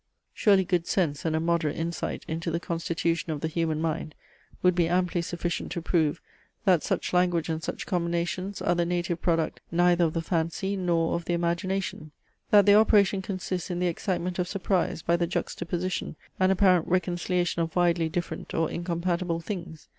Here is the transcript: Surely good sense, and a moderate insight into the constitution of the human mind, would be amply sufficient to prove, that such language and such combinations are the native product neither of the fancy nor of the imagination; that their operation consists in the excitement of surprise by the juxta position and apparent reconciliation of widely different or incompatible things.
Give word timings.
Surely 0.33 0.65
good 0.65 0.87
sense, 0.87 1.25
and 1.25 1.35
a 1.35 1.39
moderate 1.39 1.75
insight 1.77 2.25
into 2.27 2.49
the 2.49 2.59
constitution 2.59 3.31
of 3.31 3.41
the 3.41 3.47
human 3.47 3.79
mind, 3.79 4.15
would 4.63 4.73
be 4.73 4.87
amply 4.87 5.21
sufficient 5.21 5.71
to 5.71 5.79
prove, 5.79 6.19
that 6.65 6.81
such 6.81 7.13
language 7.13 7.49
and 7.49 7.61
such 7.61 7.85
combinations 7.85 8.63
are 8.63 8.73
the 8.73 8.83
native 8.83 9.21
product 9.21 9.59
neither 9.71 10.03
of 10.05 10.13
the 10.13 10.21
fancy 10.23 10.75
nor 10.75 11.13
of 11.13 11.25
the 11.25 11.33
imagination; 11.35 12.09
that 12.49 12.65
their 12.65 12.77
operation 12.79 13.21
consists 13.21 13.69
in 13.69 13.77
the 13.77 13.85
excitement 13.85 14.39
of 14.39 14.47
surprise 14.47 15.03
by 15.03 15.15
the 15.15 15.27
juxta 15.27 15.67
position 15.67 16.15
and 16.39 16.51
apparent 16.51 16.87
reconciliation 16.87 17.61
of 17.61 17.75
widely 17.75 18.09
different 18.09 18.55
or 18.55 18.71
incompatible 18.71 19.39
things. 19.39 19.87